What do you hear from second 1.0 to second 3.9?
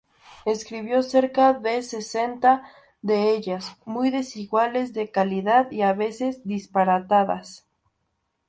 cerca de sesenta de ellas,